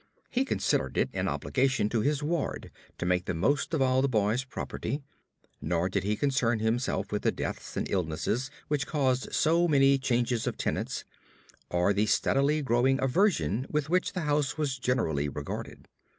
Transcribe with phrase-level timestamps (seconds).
[0.31, 4.09] He considered it an obligation to his ward to make the most of all the
[4.09, 5.03] boy's property,
[5.61, 10.47] nor did he concern himself with the deaths and illnesses which caused so many changes
[10.47, 11.05] of tenants,
[11.69, 15.87] or the steadily growing aversion with which the house was generally regarded.